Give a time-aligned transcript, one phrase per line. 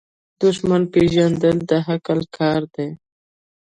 [0.41, 2.89] دښمن پیژندل د عقل کار دی.